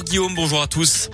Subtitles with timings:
[0.00, 1.10] Bonjour Guillaume, bonjour à tous.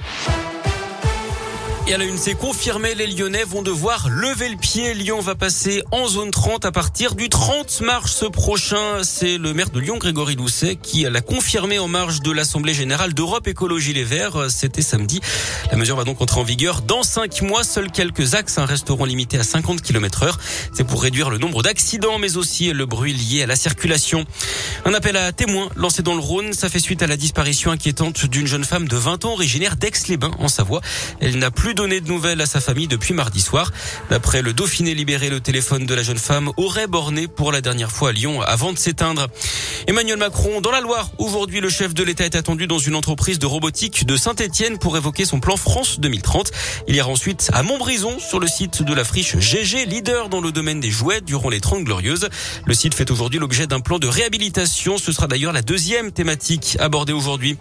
[1.88, 4.92] Et à la une, c'est confirmé, les Lyonnais vont devoir lever le pied.
[4.92, 9.04] Lyon va passer en zone 30 à partir du 30 mars prochain.
[9.04, 13.14] C'est le maire de Lyon, Grégory Doucet, qui l'a confirmé en marge de l'Assemblée Générale
[13.14, 14.50] d'Europe Écologie Les Verts.
[14.50, 15.20] C'était samedi.
[15.70, 17.62] La mesure va donc entrer en vigueur dans cinq mois.
[17.62, 20.38] Seuls quelques axes resteront limités à 50 km heure.
[20.72, 24.24] C'est pour réduire le nombre d'accidents, mais aussi le bruit lié à la circulation.
[24.86, 26.52] Un appel à témoins lancé dans le Rhône.
[26.52, 30.32] Ça fait suite à la disparition inquiétante d'une jeune femme de 20 ans originaire d'Aix-les-Bains
[30.40, 30.80] en Savoie.
[31.20, 33.70] Elle n'a plus donné de nouvelles à sa famille depuis mardi soir.
[34.08, 37.92] D'après le Dauphiné libéré, le téléphone de la jeune femme aurait borné pour la dernière
[37.92, 39.26] fois à Lyon avant de s'éteindre.
[39.86, 41.10] Emmanuel Macron dans la Loire.
[41.18, 44.96] Aujourd'hui, le chef de l'État est attendu dans une entreprise de robotique de Saint-Etienne pour
[44.96, 46.50] évoquer son plan France 2030.
[46.88, 50.52] Il ira ensuite à Montbrison sur le site de la friche GG, leader dans le
[50.52, 52.30] domaine des jouets durant les 30 glorieuses.
[52.64, 54.96] Le site fait aujourd'hui l'objet d'un plan de réhabilitation.
[54.96, 57.58] Ce sera d'ailleurs la deuxième thématique abordée aujourd'hui.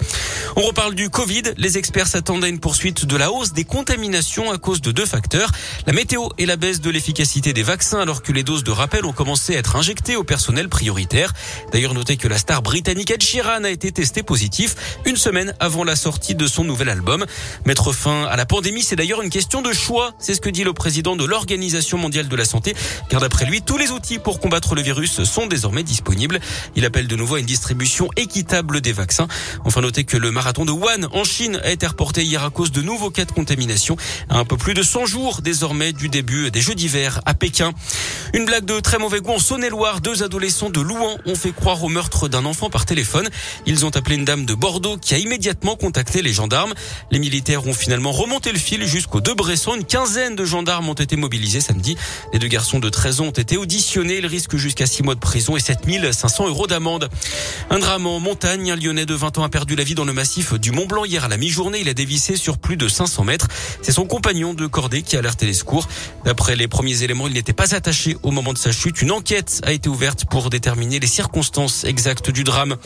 [0.55, 1.43] On reparle du Covid.
[1.57, 5.05] Les experts s'attendent à une poursuite de la hausse des contaminations à cause de deux
[5.05, 5.51] facteurs.
[5.87, 9.03] La météo et la baisse de l'efficacité des vaccins alors que les doses de rappel
[9.03, 11.33] ont commencé à être injectées au personnel prioritaire.
[11.71, 15.83] D'ailleurs, notez que la star britannique Ed Sheeran a été testé positif une semaine avant
[15.83, 17.25] la sortie de son nouvel album.
[17.65, 20.13] Mettre fin à la pandémie, c'est d'ailleurs une question de choix.
[20.19, 22.75] C'est ce que dit le président de l'Organisation mondiale de la santé.
[23.09, 26.39] Car d'après lui, tous les outils pour combattre le virus sont désormais disponibles.
[26.75, 29.27] Il appelle de nouveau à une distribution équitable des vaccins.
[29.65, 32.71] Enfin, notez que le marathon de Wuhan en Chine a été reporté hier à cause
[32.71, 33.94] de nouveaux cas de contamination.
[34.29, 37.73] Un peu plus de 100 jours désormais du début des Jeux d'hiver à Pékin.
[38.33, 40.01] Une blague de très mauvais goût en Saône-et-Loire.
[40.01, 43.29] Deux adolescents de Louan ont fait croire au meurtre d'un enfant par téléphone.
[43.65, 46.73] Ils ont appelé une dame de Bordeaux qui a immédiatement contacté les gendarmes.
[47.11, 49.75] Les militaires ont finalement remonté le fil jusqu'au deux Bresson.
[49.75, 51.95] Une quinzaine de gendarmes ont été mobilisés samedi.
[52.33, 54.17] Les deux garçons de 13 ans ont été auditionnés.
[54.17, 57.09] Ils risquent jusqu'à 6 mois de prison et 7500 euros d'amende.
[57.69, 58.71] Un drame en montagne.
[58.71, 61.05] Un Lyonnais de 20 ans a perdu la vie dans le massif du Mont Blanc
[61.05, 61.79] hier à la mi-journée.
[61.81, 63.47] Il a dévissé sur plus de 500 mètres.
[63.85, 65.87] C'est son compagnon de cordée qui a alerté les secours.
[66.25, 69.03] D'après les premiers éléments, il n'était pas attaché au moment de sa chute.
[69.03, 72.77] Une enquête a été ouverte pour déterminer les circonstances exactes du drame.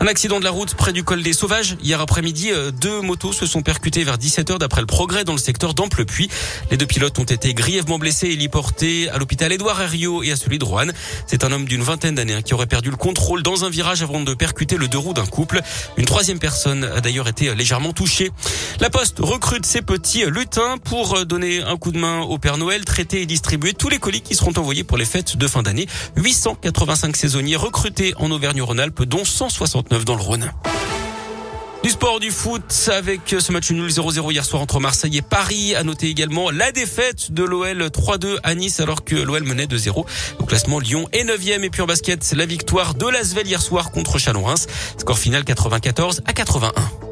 [0.00, 1.76] Un accident de la route près du col des Sauvages.
[1.84, 5.38] Hier après-midi, euh, deux motos se sont percutées vers 17h d'après le progrès dans le
[5.38, 6.28] secteur d'Amplepuis.
[6.72, 10.36] Les deux pilotes ont été grièvement blessés et héliportés à l'hôpital Édouard Herriot et à
[10.36, 10.88] celui de Rouen.
[11.28, 14.02] C'est un homme d'une vingtaine d'années hein, qui aurait perdu le contrôle dans un virage
[14.02, 15.60] avant de percuter le deux roues d'un couple.
[15.96, 18.32] Une troisième personne a d'ailleurs été légèrement touché.
[18.80, 20.24] La Poste recrute ses petits
[20.84, 24.22] pour donner un coup de main au Père Noël, traiter et distribuer tous les colis
[24.22, 25.86] qui seront envoyés pour les fêtes de fin d'année.
[26.16, 30.52] 885 saisonniers recrutés en Auvergne-Rhône-Alpes, dont 169 dans le Rhône.
[31.82, 35.74] Du sport, du foot, avec ce match nul 0-0 hier soir entre Marseille et Paris.
[35.74, 40.04] À noter également la défaite de l'OL 3-2 à Nice alors que l'OL menait 2-0.
[40.38, 41.62] Au classement, Lyon est 9e.
[41.62, 44.66] Et puis en basket, la victoire de l'Asvel hier soir contre Chalon-Reims.
[44.98, 47.09] Score final 94 à 81.